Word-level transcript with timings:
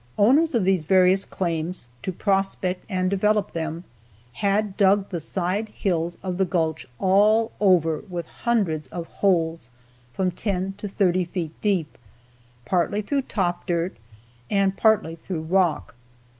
Owners 0.17 0.55
of 0.55 0.65
these 0.65 0.83
various 0.83 1.25
claims, 1.25 1.87
to 2.01 2.11
prospect 2.11 2.85
and 2.89 3.07
develop 3.07 3.51
them, 3.53 3.83
had 4.33 4.75
dug 4.75 5.09
the 5.09 5.19
side 5.19 5.69
hills 5.69 6.17
of 6.23 6.39
the 6.39 6.43
gulch 6.43 6.87
all 6.97 7.51
over 7.59 7.99
with 8.09 8.27
hundreds 8.27 8.87
of 8.87 9.05
holes 9.05 9.69
from 10.11 10.31
ten 10.31 10.73
to 10.79 10.87
thirty 10.87 11.23
feet 11.23 11.53
deep, 11.61 11.99
partly 12.65 13.03
through 13.03 13.21
top 13.21 13.67
dirt 13.67 13.95
and 14.49 14.75
partly 14.75 15.17
through 15.17 15.41
rock. 15.41 15.93